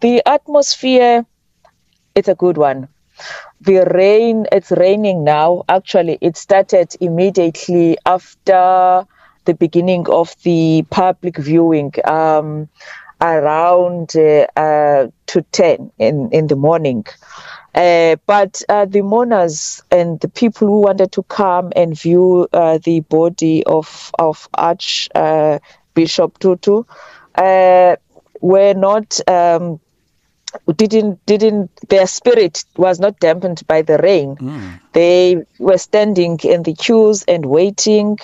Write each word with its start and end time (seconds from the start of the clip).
the 0.00 0.22
atmosphere, 0.26 1.24
it's 2.14 2.28
a 2.28 2.34
good 2.34 2.56
one. 2.56 2.88
The 3.60 3.84
rain, 3.94 4.46
it's 4.52 4.70
raining 4.70 5.24
now. 5.24 5.64
Actually, 5.68 6.18
it 6.20 6.36
started 6.36 6.94
immediately 7.00 7.96
after 8.04 9.06
the 9.44 9.54
beginning 9.54 10.06
of 10.08 10.34
the 10.42 10.84
public 10.90 11.36
viewing. 11.38 11.92
Um, 12.04 12.68
around 13.20 14.14
uh, 14.16 14.46
uh, 14.56 15.08
to 15.26 15.42
10 15.52 15.90
in, 15.98 16.28
in 16.32 16.46
the 16.48 16.56
morning. 16.56 17.04
Uh, 17.74 18.16
but 18.26 18.62
uh, 18.68 18.86
the 18.86 19.02
mourners 19.02 19.82
and 19.90 20.18
the 20.20 20.28
people 20.28 20.66
who 20.66 20.80
wanted 20.80 21.12
to 21.12 21.22
come 21.24 21.72
and 21.76 21.98
view 21.98 22.48
uh, 22.52 22.78
the 22.84 23.00
body 23.00 23.62
of 23.64 24.10
of 24.18 24.48
Archbishop 24.54 26.38
Tutu 26.38 26.84
uh, 27.34 27.96
were 28.40 28.74
not 28.74 29.20
um, 29.28 29.78
didn't 30.76 31.24
didn't 31.26 31.70
their 31.88 32.06
spirit 32.06 32.64
was 32.76 33.00
not 33.00 33.18
dampened 33.20 33.62
by 33.66 33.82
the 33.82 33.98
rain. 33.98 34.36
Mm. 34.36 34.80
They 34.92 35.44
were 35.58 35.78
standing 35.78 36.38
in 36.42 36.62
the 36.62 36.74
queues 36.74 37.24
and 37.26 37.46
waiting 37.46 38.18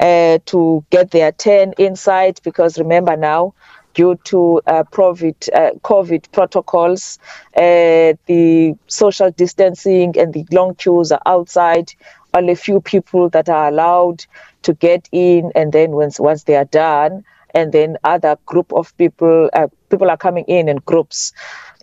uh, 0.00 0.38
to 0.46 0.84
get 0.90 1.10
their 1.10 1.32
turn 1.32 1.74
inside 1.78 2.40
because 2.42 2.78
remember 2.78 3.16
now 3.16 3.54
due 3.94 4.16
to 4.24 4.60
uh, 4.66 4.84
COVID, 4.84 5.48
uh, 5.54 5.78
COVID 5.80 6.30
protocols, 6.32 7.18
uh, 7.56 8.14
the 8.26 8.74
social 8.86 9.30
distancing 9.30 10.18
and 10.18 10.32
the 10.32 10.46
long 10.50 10.74
queues 10.74 11.12
are 11.12 11.22
outside. 11.26 11.92
Only 12.34 12.54
few 12.54 12.80
people 12.80 13.28
that 13.30 13.50
are 13.50 13.68
allowed 13.68 14.24
to 14.62 14.72
get 14.72 15.08
in, 15.12 15.52
and 15.54 15.70
then 15.72 15.90
once 15.90 16.18
once 16.18 16.44
they 16.44 16.56
are 16.56 16.64
done, 16.64 17.24
and 17.54 17.72
then 17.72 17.96
other 18.04 18.36
group 18.46 18.72
of 18.72 18.96
people 18.96 19.50
uh, 19.52 19.68
people 19.90 20.10
are 20.10 20.16
coming 20.16 20.44
in 20.46 20.68
in 20.68 20.76
groups. 20.86 21.32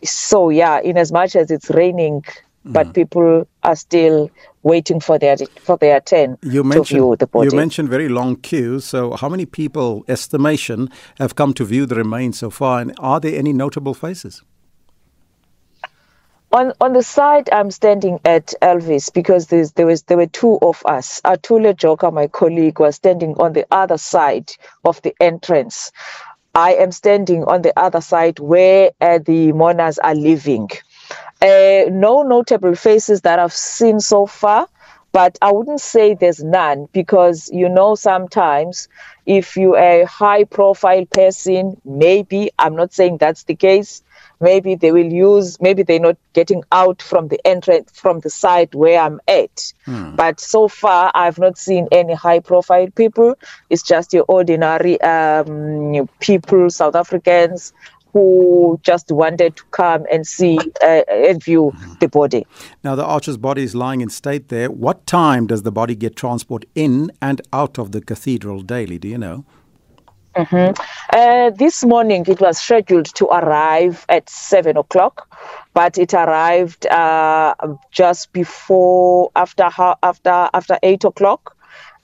So 0.03 0.49
yeah, 0.49 0.79
in 0.79 0.97
as 0.97 1.11
much 1.11 1.35
as 1.35 1.51
it's 1.51 1.69
raining, 1.69 2.21
mm. 2.21 2.73
but 2.73 2.93
people 2.93 3.47
are 3.63 3.75
still 3.75 4.29
waiting 4.63 4.99
for 4.99 5.17
their 5.17 5.37
for 5.61 5.77
their 5.77 6.01
turn 6.01 6.37
you 6.41 6.63
mentioned, 6.63 6.87
to 6.87 6.93
view 6.93 7.15
the 7.17 7.27
body. 7.27 7.49
You 7.49 7.55
mentioned 7.55 7.89
very 7.89 8.09
long 8.09 8.35
queues. 8.37 8.85
So, 8.85 9.15
how 9.15 9.29
many 9.29 9.45
people, 9.45 10.03
estimation, 10.07 10.89
have 11.17 11.35
come 11.35 11.53
to 11.55 11.65
view 11.65 11.85
the 11.85 11.95
remains 11.95 12.39
so 12.39 12.49
far, 12.49 12.81
and 12.81 12.93
are 12.99 13.19
there 13.19 13.37
any 13.37 13.53
notable 13.53 13.93
faces? 13.93 14.43
On 16.51 16.73
on 16.81 16.93
the 16.93 17.03
side, 17.03 17.49
I'm 17.51 17.69
standing 17.71 18.19
at 18.25 18.53
Elvis 18.61 19.13
because 19.13 19.47
there 19.47 19.85
was 19.85 20.03
there 20.03 20.17
were 20.17 20.25
two 20.27 20.57
of 20.61 20.81
us. 20.85 21.21
Atule 21.23 21.75
Joka, 21.75 22.09
my 22.11 22.27
colleague, 22.27 22.79
was 22.79 22.95
standing 22.95 23.35
on 23.39 23.53
the 23.53 23.65
other 23.71 23.97
side 23.97 24.51
of 24.83 24.99
the 25.03 25.15
entrance. 25.19 25.91
I 26.55 26.73
am 26.73 26.91
standing 26.91 27.43
on 27.45 27.61
the 27.61 27.73
other 27.79 28.01
side 28.01 28.39
where 28.39 28.91
uh, 28.99 29.19
the 29.23 29.51
mourners 29.53 29.99
are 29.99 30.15
living. 30.15 30.69
Uh, 31.41 31.85
no 31.91 32.23
notable 32.23 32.75
faces 32.75 33.21
that 33.21 33.37
I've 33.39 33.53
seen 33.53 33.99
so 33.99 34.25
far, 34.25 34.67
but 35.11 35.37
I 35.43 35.51
wouldn't 35.51 35.81
say 35.81 36.15
there's 36.15 36.43
none 36.43 36.87
because 36.93 37.49
you 37.53 37.69
know 37.69 37.93
sometimes 37.95 38.89
if 39.27 39.55
you're 39.55 39.77
a 39.77 40.05
high 40.05 40.45
profile 40.45 41.05
person, 41.05 41.79
maybe 41.85 42.49
I'm 42.57 42.75
not 42.75 42.91
saying 42.93 43.17
that's 43.19 43.43
the 43.43 43.55
case. 43.55 44.01
Maybe 44.41 44.75
they 44.75 44.91
will 44.91 45.11
use, 45.11 45.59
maybe 45.59 45.83
they're 45.83 45.99
not 45.99 46.17
getting 46.33 46.63
out 46.71 47.01
from 47.01 47.27
the 47.27 47.45
entrance 47.45 47.91
from 47.93 48.21
the 48.21 48.29
side 48.29 48.73
where 48.73 49.01
I'm 49.01 49.19
at. 49.27 49.73
Hmm. 49.85 50.15
But 50.15 50.39
so 50.39 50.67
far, 50.67 51.11
I've 51.13 51.37
not 51.37 51.57
seen 51.57 51.87
any 51.91 52.13
high 52.13 52.39
profile 52.39 52.87
people. 52.95 53.35
It's 53.69 53.83
just 53.83 54.13
your 54.13 54.25
ordinary 54.27 54.99
um, 55.01 56.07
people, 56.19 56.69
South 56.69 56.95
Africans, 56.95 57.73
who 58.13 58.79
just 58.83 59.11
wanted 59.11 59.55
to 59.55 59.63
come 59.71 60.05
and 60.11 60.25
see 60.25 60.57
uh, 60.81 61.01
and 61.09 61.43
view 61.43 61.73
the 61.99 62.07
body. 62.07 62.45
Now, 62.83 62.95
the 62.95 63.05
Arch's 63.05 63.37
body 63.37 63.63
is 63.63 63.75
lying 63.75 64.01
in 64.01 64.09
state 64.09 64.49
there. 64.49 64.71
What 64.71 65.05
time 65.05 65.47
does 65.47 65.63
the 65.63 65.71
body 65.71 65.95
get 65.95 66.15
transport 66.15 66.65
in 66.75 67.11
and 67.21 67.41
out 67.53 67.77
of 67.77 67.91
the 67.91 68.01
cathedral 68.01 68.61
daily? 68.61 68.97
Do 68.97 69.07
you 69.07 69.17
know? 69.17 69.45
Mm-hmm. 70.35 70.81
Uh, 71.13 71.49
this 71.51 71.83
morning 71.83 72.23
it 72.27 72.39
was 72.39 72.59
scheduled 72.59 73.13
to 73.15 73.25
arrive 73.27 74.05
at 74.09 74.29
seven 74.29 74.77
o'clock, 74.77 75.27
but 75.73 75.97
it 75.97 76.13
arrived 76.13 76.85
uh, 76.87 77.55
just 77.91 78.31
before 78.31 79.31
after 79.35 79.69
after 80.03 80.49
after 80.53 80.77
eight 80.83 81.03
o'clock. 81.03 81.55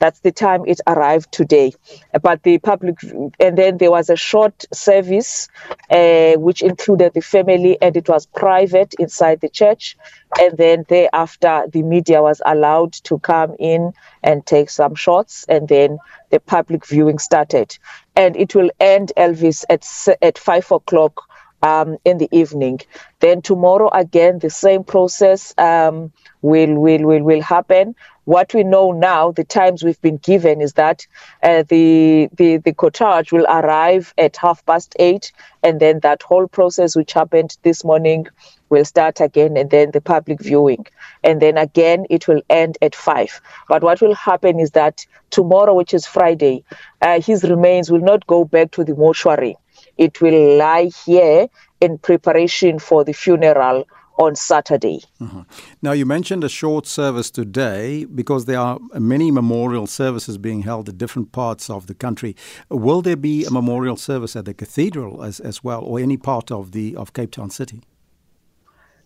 That's 0.06 0.20
the 0.20 0.32
time 0.32 0.66
it 0.68 0.82
arrived 0.86 1.32
today. 1.32 1.74
But 2.22 2.44
the 2.44 2.60
public, 2.60 2.98
and 3.40 3.58
then 3.58 3.80
there 3.80 3.90
was 3.90 4.08
a 4.12 4.16
short 4.16 4.64
service 4.72 5.50
uh, 5.90 6.34
which 6.34 6.62
included 6.62 7.16
the 7.16 7.22
family, 7.22 7.80
and 7.82 7.98
it 7.98 8.08
was 8.08 8.28
private 8.28 8.94
inside 9.00 9.42
the 9.42 9.50
church. 9.50 9.98
And 10.40 10.56
then 10.60 10.86
thereafter, 10.90 11.64
the 11.74 11.82
media 11.82 12.22
was 12.22 12.40
allowed 12.46 12.94
to 13.06 13.18
come 13.18 13.56
in 13.58 13.94
and 14.22 14.46
take 14.46 14.70
some 14.70 14.94
shots, 14.94 15.44
and 15.50 15.68
then 15.68 15.98
the 16.30 16.40
public 16.40 16.86
viewing 16.86 17.18
started. 17.18 17.76
And 18.16 18.36
it 18.38 18.54
will 18.54 18.70
end, 18.80 19.12
Elvis, 19.18 19.64
at 19.72 19.84
at 20.22 20.38
five 20.38 20.72
o'clock. 20.72 21.24
Um, 21.64 21.98
in 22.06 22.20
the 22.20 22.30
evening. 22.32 22.82
Then 23.22 23.42
tomorrow 23.42 23.90
again, 23.92 24.38
the 24.38 24.52
same 24.52 24.84
process 24.84 25.52
um, 25.58 26.12
will 26.44 26.76
will 26.76 27.04
will 27.10 27.24
will 27.24 27.42
happen. 27.42 27.96
What 28.26 28.56
we 28.56 28.64
know 28.64 28.92
now, 28.92 29.32
the 29.32 29.44
times 29.44 29.84
we've 29.84 30.02
been 30.02 30.18
given, 30.18 30.60
is 30.60 30.74
that 30.74 31.06
uh, 31.44 31.64
the, 31.70 32.28
the 32.36 32.58
the 32.58 32.74
cortege 32.74 33.32
will 33.32 33.46
arrive 33.46 34.14
at 34.18 34.36
half 34.36 34.66
past 34.66 34.96
eight, 35.00 35.32
and 35.62 35.80
then 35.80 36.00
that 36.00 36.24
whole 36.24 36.48
process 36.48 36.96
which 36.96 37.14
happened 37.14 37.56
this 37.62 37.84
morning 37.84 38.26
will 38.70 38.84
start 38.84 39.22
again, 39.22 39.56
and 39.58 39.70
then 39.70 39.92
the 39.92 40.02
public 40.02 40.42
viewing, 40.42 40.88
and 41.24 41.40
then 41.40 41.56
again 41.56 42.08
it 42.10 42.28
will 42.28 42.42
end 42.50 42.80
at 42.82 42.96
five. 42.96 43.40
But 43.70 43.84
what 43.84 44.02
will 44.02 44.16
happen 44.16 44.60
is 44.60 44.72
that 44.72 45.06
tomorrow, 45.30 45.76
which 45.76 45.94
is 45.94 46.08
Friday, 46.08 46.64
uh, 47.02 47.22
his 47.22 47.44
remains 47.44 47.92
will 47.92 48.02
not 48.02 48.26
go 48.26 48.44
back 48.44 48.72
to 48.72 48.84
the 48.84 48.96
mortuary. 48.96 49.56
It 49.98 50.20
will 50.20 50.58
lie 50.58 50.90
here 51.06 51.48
in 51.80 52.00
preparation 52.00 52.80
for 52.80 53.04
the 53.04 53.14
funeral 53.14 53.86
on 54.18 54.36
Saturday. 54.36 55.02
Mm-hmm. 55.20 55.42
Now, 55.82 55.92
you 55.92 56.06
mentioned 56.06 56.44
a 56.44 56.50
short 56.50 56.88
service 56.88 57.30
today 57.30 58.06
because 58.06 58.46
there 58.46 58.60
are 58.60 58.80
many 58.94 59.32
memorial 59.32 59.88
services 59.88 60.38
being 60.38 60.62
held 60.62 60.90
at 60.90 60.98
different 60.98 61.32
parts 61.32 61.70
of 61.70 61.88
the 61.88 61.94
country. 61.94 62.36
Will 62.70 63.02
there 63.02 63.16
be 63.18 63.46
a 63.46 63.52
memorial 63.52 63.98
service 63.98 64.36
at 64.36 64.46
the 64.46 64.54
cathedral 64.54 65.24
as, 65.24 65.40
as 65.40 65.64
well, 65.64 65.82
or 65.82 66.00
any 66.00 66.18
part 66.18 66.52
of 66.52 66.72
the 66.72 66.96
of 66.96 67.14
Cape 67.14 67.32
Town 67.32 67.50
City? 67.50 67.82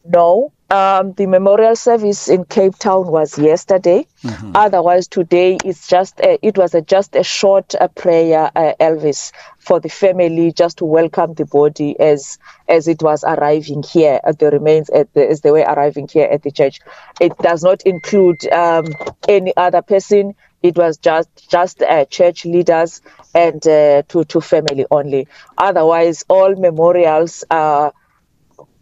No, 0.05 0.53
um, 0.71 1.13
the 1.13 1.25
memorial 1.25 1.75
service 1.75 2.27
in 2.27 2.45
Cape 2.45 2.77
Town 2.77 3.07
was 3.07 3.37
yesterday. 3.39 4.05
Mm-hmm. 4.23 4.51
Otherwise, 4.55 5.07
today 5.07 5.57
it's 5.65 5.87
just 5.87 6.19
a, 6.19 6.37
it 6.45 6.57
was 6.57 6.75
a, 6.75 6.81
just 6.81 7.15
a 7.15 7.23
short 7.23 7.73
uh, 7.75 7.87
prayer, 7.89 8.51
uh, 8.55 8.73
Elvis, 8.79 9.31
for 9.57 9.79
the 9.79 9.89
family, 9.89 10.51
just 10.51 10.77
to 10.77 10.85
welcome 10.85 11.33
the 11.33 11.45
body 11.45 11.99
as 11.99 12.37
as 12.67 12.87
it 12.87 13.01
was 13.01 13.23
arriving 13.23 13.83
here 13.83 14.19
at 14.23 14.37
the 14.39 14.51
remains 14.51 14.89
at 14.91 15.11
the, 15.13 15.27
as 15.27 15.41
they 15.41 15.51
were 15.51 15.59
arriving 15.59 16.07
here 16.07 16.27
at 16.31 16.43
the 16.43 16.51
church. 16.51 16.79
It 17.19 17.35
does 17.39 17.63
not 17.63 17.81
include 17.83 18.47
um, 18.51 18.85
any 19.27 19.55
other 19.57 19.81
person. 19.81 20.35
It 20.61 20.77
was 20.77 20.97
just 20.97 21.29
just 21.49 21.81
uh, 21.81 22.05
church 22.05 22.45
leaders 22.45 23.01
and 23.33 23.65
uh, 23.65 24.03
to 24.09 24.23
to 24.25 24.41
family 24.41 24.85
only. 24.91 25.27
Otherwise, 25.57 26.25
all 26.27 26.55
memorials 26.55 27.43
are 27.49 27.93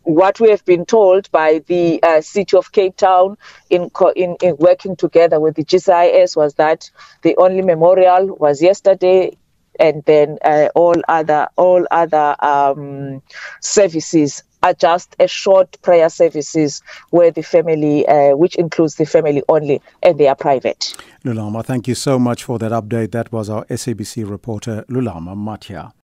what 0.07 0.39
we 0.39 0.49
have 0.49 0.63
been 0.63 0.85
told 0.85 1.29
by 1.31 1.61
the 1.67 2.01
uh, 2.01 2.21
city 2.21 2.55
of 2.55 2.71
Cape 2.71 2.95
Town 2.95 3.37
in, 3.69 3.91
in, 4.15 4.37
in 4.41 4.55
working 4.57 4.95
together 4.95 5.37
with 5.37 5.55
the 5.55 5.65
GCIS 5.65 6.37
was 6.37 6.53
that 6.53 6.89
the 7.23 7.35
only 7.37 7.61
memorial 7.61 8.27
was 8.37 8.61
yesterday, 8.61 9.37
and 9.81 10.03
then 10.05 10.37
uh, 10.45 10.69
all 10.75 10.95
other 11.09 11.49
all 11.57 11.85
other 11.91 12.35
um, 12.39 13.21
services 13.59 14.43
are 14.63 14.73
just 14.73 15.13
a 15.19 15.27
short 15.27 15.79
prayer 15.81 16.09
services 16.09 16.81
where 17.09 17.29
the 17.29 17.43
family, 17.43 18.07
uh, 18.07 18.33
which 18.35 18.55
includes 18.55 18.95
the 18.95 19.05
family 19.05 19.43
only, 19.49 19.81
and 20.01 20.17
they 20.17 20.27
are 20.29 20.35
private. 20.35 20.95
Lulama, 21.25 21.65
thank 21.65 21.85
you 21.85 21.95
so 21.95 22.17
much 22.17 22.45
for 22.45 22.57
that 22.59 22.71
update. 22.71 23.11
That 23.11 23.33
was 23.33 23.49
our 23.49 23.65
SABC 23.65 24.27
reporter 24.27 24.85
Lulama 24.89 25.35
Matia. 25.35 25.91